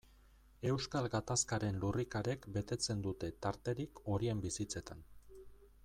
[0.69, 5.07] Euskal Gatazkaren lurrikarek betetzen dute tarterik horien bizitzetan.